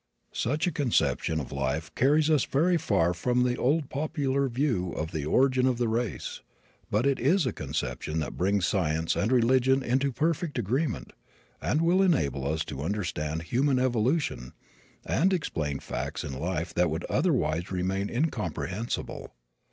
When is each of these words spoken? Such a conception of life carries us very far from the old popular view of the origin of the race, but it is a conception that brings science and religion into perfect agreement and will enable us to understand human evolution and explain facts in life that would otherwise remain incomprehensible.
Such 0.33 0.65
a 0.65 0.71
conception 0.71 1.39
of 1.39 1.51
life 1.51 1.93
carries 1.93 2.27
us 2.31 2.45
very 2.45 2.75
far 2.75 3.13
from 3.13 3.43
the 3.43 3.55
old 3.55 3.91
popular 3.91 4.49
view 4.49 4.91
of 4.93 5.11
the 5.11 5.27
origin 5.27 5.67
of 5.67 5.77
the 5.77 5.87
race, 5.87 6.41
but 6.89 7.05
it 7.05 7.19
is 7.19 7.45
a 7.45 7.53
conception 7.53 8.17
that 8.17 8.35
brings 8.35 8.65
science 8.65 9.15
and 9.15 9.31
religion 9.31 9.83
into 9.83 10.11
perfect 10.11 10.57
agreement 10.57 11.13
and 11.61 11.83
will 11.83 12.01
enable 12.01 12.51
us 12.51 12.65
to 12.65 12.81
understand 12.81 13.43
human 13.43 13.77
evolution 13.77 14.53
and 15.05 15.33
explain 15.33 15.77
facts 15.77 16.23
in 16.23 16.33
life 16.33 16.73
that 16.73 16.89
would 16.89 17.03
otherwise 17.03 17.71
remain 17.71 18.09
incomprehensible. 18.09 19.35